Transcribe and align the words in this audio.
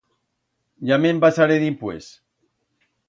Ya 0.91 0.97
me'n 1.03 1.21
pasaré 1.25 1.59
dimpués. 1.65 2.09